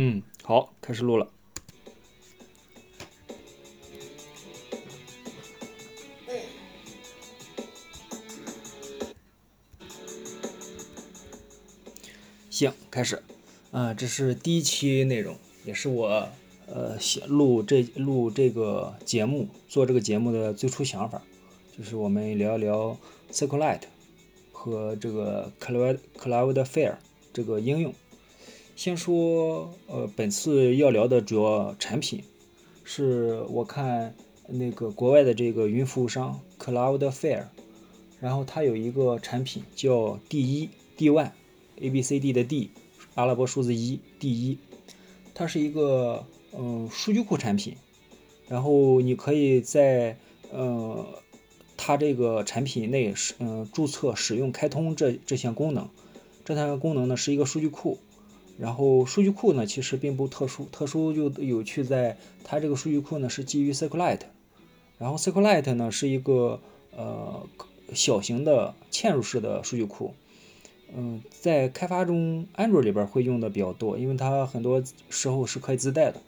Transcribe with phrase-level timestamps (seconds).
[0.00, 1.28] 嗯，好，开始录了。
[12.48, 13.20] 行，开始。
[13.72, 16.28] 啊，这是第一期内容，也是我
[16.68, 21.20] 呃写录这录这个节目做这个节目的最初想法，
[21.76, 22.96] 就是我们聊一聊
[23.32, 23.82] SQLite
[24.52, 26.98] 和这个 Cloud Cloudflare
[27.32, 27.92] 这个应用。
[28.78, 32.22] 先说，呃，本次要聊的主要产品，
[32.84, 34.14] 是我看
[34.46, 37.46] 那个国外的这个云服务商 Cloudflare，
[38.20, 42.70] 然后它有一个产品叫 D 一 D One，A B C D 的 D，
[43.16, 44.58] 阿拉伯数字一 D 一，
[45.34, 46.24] 它是一个
[46.56, 47.74] 嗯数据库产品，
[48.46, 50.16] 然后你可以在
[50.52, 51.04] 呃
[51.76, 55.88] 它这个产品内是嗯注册使用开通这这项功能，
[56.44, 57.98] 这项功能呢是一个数据库。
[58.60, 64.22] 然后数据库呢，其实并不特殊，特殊就有趣在它这个数据库呢是基于 SQLite，
[64.98, 66.60] 然后 SQLite 呢是一个
[66.90, 67.46] 呃
[67.92, 70.12] 小型的嵌入式的数据库，
[70.92, 76.20] 嗯，在开发中，Android 里边会用的比较多，因为它很多时候是可以自带的。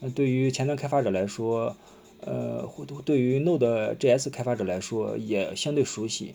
[0.00, 1.74] 那对于前端开发者来说，
[2.20, 6.34] 呃，或对于 Node.js 开发者来说也相对熟悉。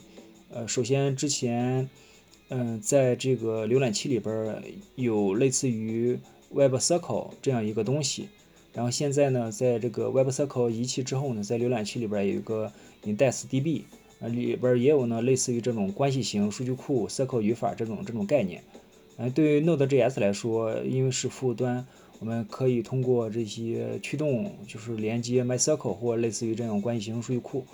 [0.50, 1.88] 呃，首先之前。
[2.48, 4.62] 嗯，在这个浏览器里边
[4.94, 6.16] 有类似于
[6.54, 8.28] WebCircle 这样一个东西，
[8.72, 12.72] 然后现在呢，在这个 WebCircle 遗弃之后呢，在浏览器里边有一个
[13.04, 13.82] Index DB，
[14.20, 18.62] 啊里边也有呢类似于这种关系型数据库 Circle 语法这种这种概念。
[19.16, 21.84] 嗯，对于 Node.js 来说，因为是服务端，
[22.20, 27.66] 我们可以通过这些驱动，就是连接 MyCircle 或类似于这种关系型数据库。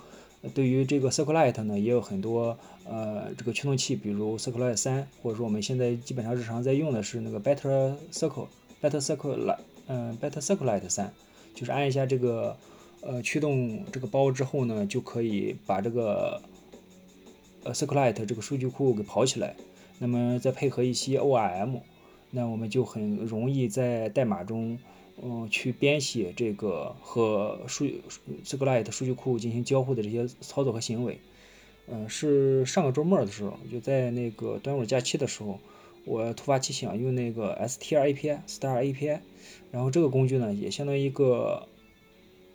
[0.53, 11.13] 对于这个 SQLite 呢，也有很多呃这个驱动器，比如 SQLite 三，或者说我们现在基本上日常在用的是那个 Better Circle，Better Circle，Lite，嗯，Better SQLite 三，
[11.55, 12.57] 就是按一下这个
[13.01, 16.41] 呃驱动这个包之后呢，就可以把这个
[17.63, 19.55] 呃 SQLite 这个数据库给跑起来。
[19.99, 21.79] 那么再配合一些 ORM，
[22.31, 24.77] 那我们就很容易在代码中。
[25.21, 27.85] 嗯，去编写这个和数
[28.43, 31.19] SQLite 数据库进行交互的这些操作和行为。
[31.87, 35.59] 嗯，是上个周末的时候，就在那个端午假期的时候，
[36.05, 39.19] 我突发奇想用那个 str API star API，
[39.71, 41.67] 然后这个工具呢，也相当于一个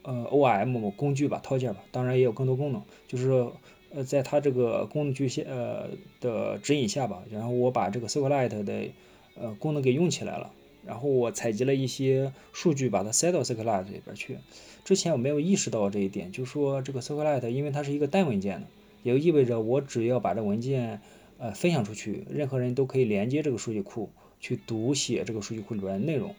[0.03, 3.51] 呃 O M 工具吧，套件吧，当然也有更多功能，就是
[3.91, 5.91] 呃在它这个功能局限呃
[6.21, 8.89] 的指引下吧，然后我把这个 SQLite 的
[9.35, 10.51] 呃功能给用起来了。
[10.87, 14.39] 然后我采集了一些数据，把它塞到 SQLite 里边去。
[14.85, 18.67] 之前我没有意识到这一点，就说这个 SQLite 因为它是一个单文件的，
[19.03, 21.01] 也就意味着我只要把这文件
[21.39, 24.09] 呃分享出去，任何人都可以连接这个数据库
[24.41, 26.35] 去读写这个数据库里边的内容。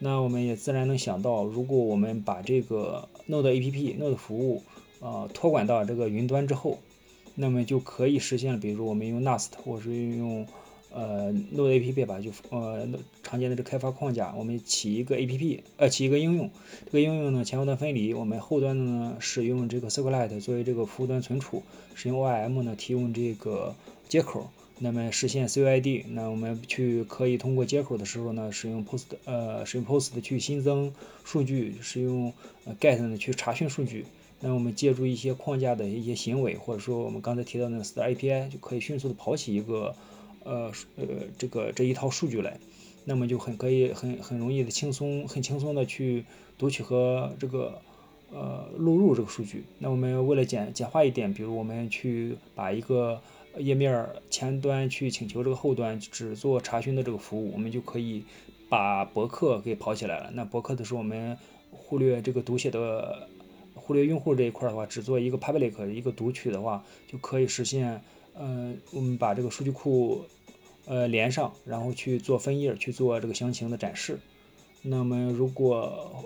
[0.00, 4.62] 那我们也自然能想到，如果我们把这个 Node APP、Node 服务
[5.00, 6.78] 呃托管到这个云端之后，
[7.34, 10.46] 那么就可以实现，比如我们用 Nast 或者是用
[10.90, 12.88] 呃，Node A P P 吧，就呃
[13.22, 16.50] 常见的这开发框架，我们起一个 A P P，呃起一个应用，
[16.86, 21.62] 这个应用呢前后端分离，我们后端呢使用这个 SQLite 作为这个服务端存储，
[21.94, 23.76] 使用 O R M 呢提供这个
[24.08, 32.32] 接口，那么实现 C U I D，那我们去可以通过接口的时候呢，使用 Post，呃使用 Post 去新增数据，使用
[32.80, 34.06] Get 呢去查询数据，
[34.40, 39.94] 那我们借助一些框架的一些行为，或者说我们刚才提到那个 Star A P I 就可以迅速的跑起一个。
[40.48, 42.58] 呃呃，这个这一套数据来，
[43.04, 46.24] 那么就很可以很很容易的轻松很轻松的去
[46.56, 47.82] 读取和这个
[48.32, 49.64] 呃录入这个数据。
[49.78, 53.20] 那我们为了简简化一点，比如我们去把一个
[53.58, 58.24] 页面前端去请求这个后端只做查询的这个服务，我们就可以
[58.70, 60.30] 把博客给跑起来了。
[60.32, 61.36] 那博客的时候，我们
[61.70, 63.28] 忽略这个读写的，
[63.74, 68.00] 忽略用户这一块的话，只做一个 public 一个读取的话，就可以实现。
[68.40, 70.24] 嗯，我们把这个数据库。
[70.88, 74.18] 呃，连上，然后去做分页，去做这个详情的展示。
[74.80, 76.24] 那么，如果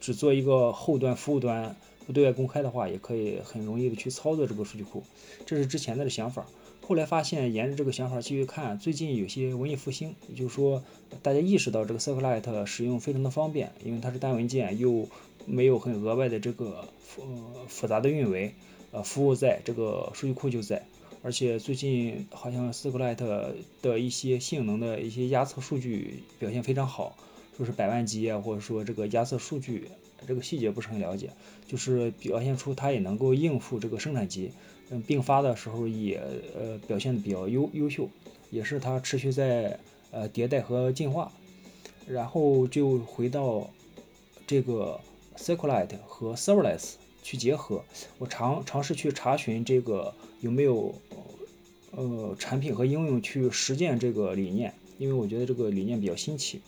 [0.00, 1.76] 只做一个后端服务端
[2.06, 5.02] 不对外公开的话，也可以很容易的去操作这个数据库。
[5.44, 6.46] 这是之前的想法。
[6.80, 10.82] 后来发现，沿着这个想法继续看，最近有些文艺复兴，也就是说，
[11.22, 15.06] 大家意识到这个 SQLite 使用非常的方便，因为它是单文件，又
[15.44, 16.88] 没有很额外的这个
[17.18, 17.24] 呃
[17.68, 18.54] 复杂的运维，
[18.92, 20.86] 呃，服务在这个数据库就在。
[21.24, 27.16] 而且最近好像 SQLite 的一些性能的一些压测数据表现非常好，
[27.56, 29.88] 说是百万级啊，或者说这个压测数据，
[30.26, 31.30] 这个细节不是很了解，
[31.66, 34.50] 就是表现出它也能够应付这个生产级，
[34.90, 36.20] 嗯，并发的时候也
[36.54, 38.06] 呃表现的比较优优秀，
[38.50, 39.80] 也是它持续在
[40.10, 41.32] 呃迭代和进化。
[42.06, 43.70] 然后就回到
[44.46, 45.00] 这个
[45.38, 47.82] SQLite 和 Serverless 去结合。
[48.18, 50.94] 我尝尝试去查询这个有没有
[51.90, 56.60] 呃产品和应用去实践这个理念，因为我觉得这个理念比较新奇。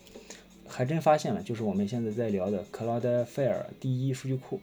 [0.69, 4.61] 还真发现了，就是我们现在在聊的 Cloudflare 第一数据库。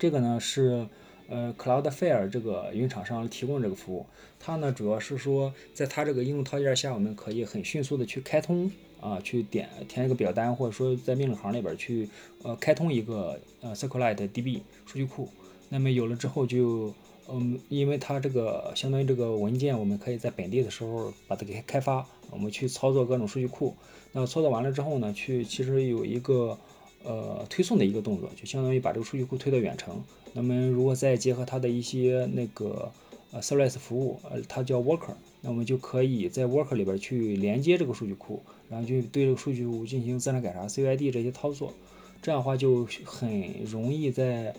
[0.00, 0.88] 这个呢是
[1.28, 4.06] 呃 Cloudflare 这个云厂商提供这个服务，
[4.38, 8.70] 它呢主要是说，在它这个应用套件下，我们可以很迅速的去开通
[9.00, 12.08] 啊，去点填一个表单，或者说在命令行里边去
[12.42, 15.28] 呃开通一个呃 SQLite DB 数据库。
[15.68, 16.94] 那么有了之后就
[17.28, 23.74] 嗯，因为它这个相当于这个文件，我们可以在本地的时候把它给开发，我们去操作各种数据库。
[24.12, 26.56] 那操作完了之后呢，去其实有一个
[27.06, 30.02] 呃推送的一个动作，就相当于把这个数据库推到远程。
[30.32, 32.90] 那么如果再结合它的一些那个
[33.32, 41.72] 呃 Service 服务，呃它叫 Worker，那我们就可以在 Worker 里边去连接这个数据库，然后就对这个数据库进行自然改查、CUID 这些操作。
[42.20, 44.54] 这样的话就很容易在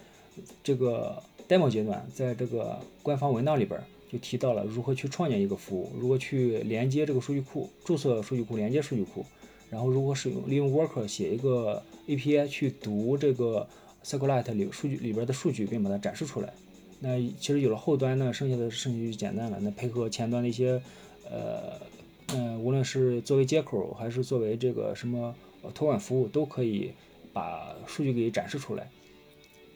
[0.63, 3.77] 这个 demo 阶段，在这个官方文档里边
[4.09, 9.25] 就提到了如何去创建一个服务，如何去连接这个数据库、注册数据库、连接数据库。
[9.69, 13.68] 然后，如果使用利用 Worker 写一个 API 去读这个
[14.02, 16.54] SQLite 里数据里边的数据，并把它展示出来，
[17.02, 19.60] 那其实有了后端呢，剩下的事情就简单了。
[19.62, 20.81] 那配合前端的一些，
[21.30, 21.74] 呃，
[22.34, 25.36] 嗯，无论是作为接口还是作为这个什么
[25.74, 26.94] 托管服务，都可以
[27.34, 28.90] 把数据给展示出来。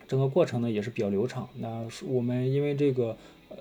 [0.08, 1.50] 整个过程呢也是比较流畅。
[1.60, 3.18] 那我们因为这个
[3.50, 3.58] 呃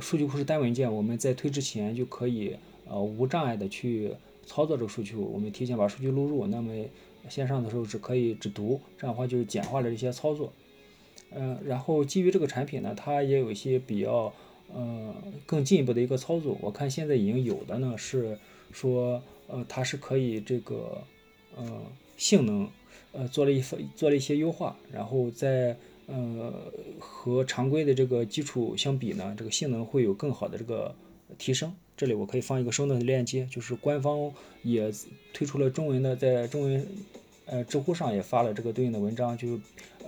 [0.00, 2.56] 数据库是单文件，我们在推之前就可以
[2.88, 4.10] 呃无障碍的去。
[4.48, 6.72] 操作这个数据，我们提前把数据录入，那么
[7.28, 10.50] 线上的时候只可以只读，这样的话就简化了一些操作。
[11.30, 14.32] 嗯，然后基于这个产品呢，它也有一些比较
[14.74, 15.14] 呃
[15.44, 16.56] 更进一步的一个操作。
[16.62, 18.38] 我看现在已经有的呢是
[18.72, 21.04] 说，呃，它是可以这个
[21.54, 21.82] 呃
[22.16, 22.66] 性能
[23.12, 30.94] 呃做了一份做了一些优化，然后在呃和常规的这个基础相比呢，这个性能会有更好的这个
[31.36, 31.70] 提升。
[31.98, 34.88] 这里我可以放一个生动的链接，就是官方也
[35.34, 36.86] 推出了中文的，在中文
[37.44, 39.58] 呃知乎上也发了这个对应的文章，就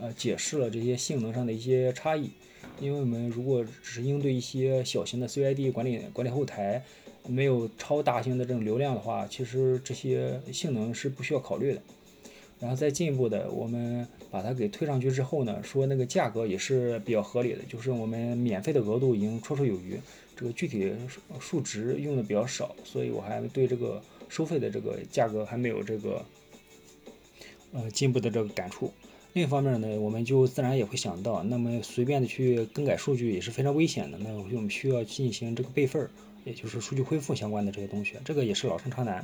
[0.01, 2.31] 呃解释了这些性能上的一些差异。
[2.79, 6.85] 因为我们如果只是应对一些小型的 CID 管理管理后台，
[7.27, 11.83] 没有超大型的这种流量的话，其实这些性能是不需要考虑的。
[12.61, 19.99] 然后再进一步的，我们把它给推上去之后呢，说那个价格也是比较合理的，就是我们免费的额度已经绰绰有余。
[20.41, 20.91] 这个具体
[21.39, 26.25] 数值用的比较少，所以我还对这个收费的这个价格还没有这个
[27.73, 28.91] 呃进一步的这个感触。
[29.35, 34.17] 另一方面呢，我们就自然也会想到，那么随便的去更改数据也是非常危险的。
[34.17, 36.09] 那我们需要进行这个备份，
[36.47, 39.23] 也就是数据恢复相关的这些东西，这个也是老生常谈。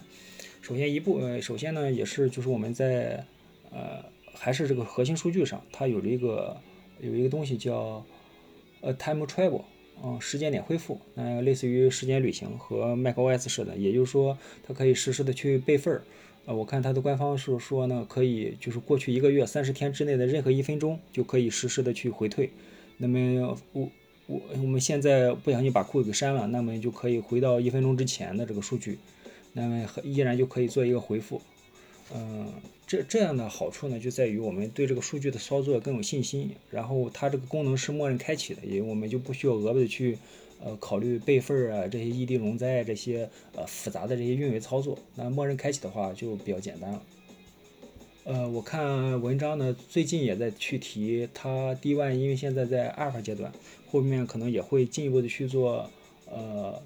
[0.60, 3.24] 首先一步，呃，首先呢也是就是我们在
[3.70, 4.04] 呃
[4.34, 6.60] 还是这个核心数据上，它有这个
[7.00, 8.04] 有一个东西叫
[8.82, 9.62] 呃 time travel。
[10.04, 16.02] 嗯，时间点恢复，那类似于时间旅行和 macOS 似的，也就是说，它可以实时的去备份儿。
[16.44, 22.50] 呃，我看它的官方是说呢，可以就是过去一个月三十天之内的任何一分钟就可以实时的去回退。
[22.98, 23.90] 那么我
[24.26, 28.98] 我我们现在不小心把库给删了，那么就可以回到一分钟之前的这个数据，
[29.54, 31.40] 那么依然就可以做一个回复。
[32.14, 32.52] 嗯，
[32.86, 36.50] 这这样的好处呢，就在于我们对这个数据的操作更有信心。
[36.70, 40.16] 然后它这个功能是默认开启的，也我们就不需要额外的去
[40.62, 44.96] 呃考虑备份啊这些异地容灾这些呃复杂的这些运维操作。
[45.16, 47.02] 那默认开启的话就比较简单了。
[48.22, 53.52] 呃，我看文章呢，最近也在去提它 D1，因为现在在阿尔法阶段，
[53.88, 55.90] 后面可能也会进一步的去做
[56.28, 56.82] 呃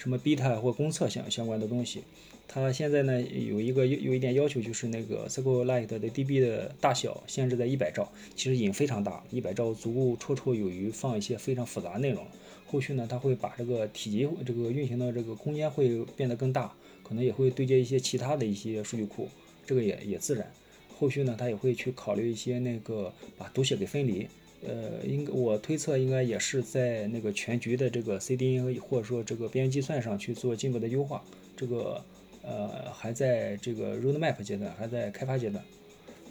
[0.00, 2.04] 什么 Beta 或公测相相关的东西。
[2.48, 12.24] 它现在呢有一个有有一点要求，就是那个 SQLite 的 DB 的大小限制在一百兆，其实已经非常大，一百兆足够绰绰有余放一些非常复杂内容。
[12.66, 19.28] 后续呢，它会把这个体积这个运行的这个空间会变得更大，可能也会对接一些其他的一些数据库，
[19.66, 20.50] 这个也也自然。
[20.98, 24.26] 后续呢，它也会去考虑一些那个把读写给分离，
[24.66, 31.24] 呃，应该我推测应该也是在那个全局的这个 CDN 或者说这个边缘计算上去做进一步的优化，
[31.56, 32.04] 这个。
[32.42, 35.62] 呃，还在这个 roadmap 阶段，还在开发阶段，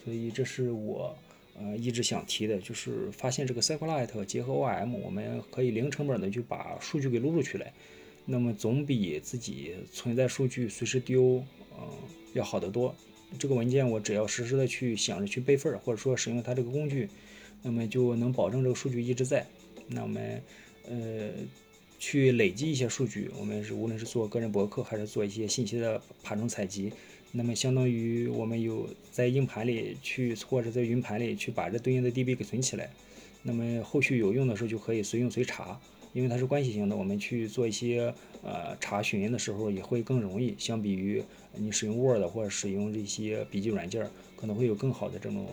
[0.03, 1.15] 所以这是我
[1.55, 7.71] 呃一直想提的，就是发现这个 SQLite 结合 OM，我们可以零成本的就把数据给录入去来，
[8.25, 11.43] 那么总比自己存在数据随时丢，
[11.79, 11.87] 嗯，
[12.33, 12.95] 要好得多。
[13.37, 17.07] 这个文件我只要实时的去想着去备份，或者说使用它这个工具，
[17.61, 19.45] 那么就能保证这个数据一直在。
[19.87, 20.41] 那我们
[20.87, 21.31] 呃。
[22.01, 26.93] 去累积一些数据，我们是无论是做个人博客，还是做一些信息的爬虫采集，
[27.33, 32.89] 那么相当于我们有在硬盘里去，或者在云盘里去把这对应的 DB 给存起来。
[33.43, 35.77] 那么后续有用的时候就可以随用随查，
[36.13, 38.13] 因为它是关系型的，我们去做一些
[38.43, 41.21] 呃查询的时候也会更容易，相比于
[41.53, 45.45] 你使用 Word 或者使用这些笔记软件，可能会有更好的这种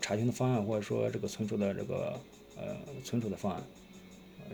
[0.00, 2.18] 查询的方案，或者说这个存储的这个
[2.56, 3.62] 呃存储的方案。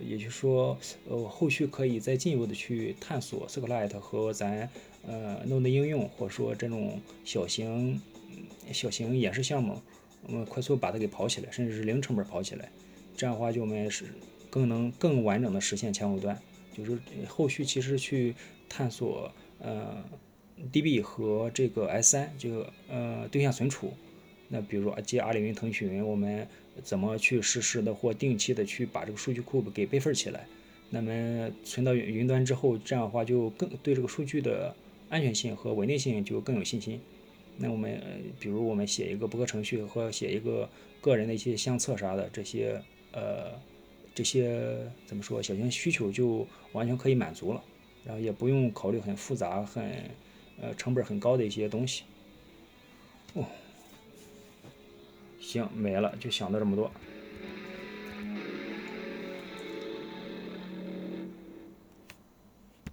[0.06, 0.76] 也就是说，
[1.08, 4.68] 呃，后续可以再进一步的去探索 SQLite 和咱
[5.06, 7.98] 呃 Node 应用，或者说这种小型
[8.72, 9.80] 小型演示项目，
[10.26, 12.70] 我们快速把它给跑起来，甚至是零成本跑起来。
[13.16, 14.04] 这样的话，就我们是
[14.50, 16.38] 更能更完整的实现前后端。
[16.76, 18.34] 就是后续其实去
[18.68, 20.04] 探索呃
[20.70, 23.94] DB 和这个 S3 这个呃对象存储。
[24.48, 26.46] 那比如说接阿里云、腾讯云，我们
[26.82, 30.46] 怎么去实时的或定期的去把这个数据库给备份起来？
[30.88, 34.72] 那么存到云云端之后，这样的话就更对这个数据的
[35.08, 37.00] 安全性和稳定性就更有信心。
[37.58, 38.00] 那我们
[38.38, 40.68] 比如我们写一个博客程序或写一个
[41.00, 43.50] 个人的一些相册啥的，这些呃
[44.14, 47.60] 这些怎么说小型需求就完全可以满足了，
[48.04, 49.90] 然后也不用考虑很复杂、很
[50.60, 52.04] 呃成本很高的一些东西。
[53.32, 53.44] 哦。
[55.46, 56.90] 行，没了，就想到这么多。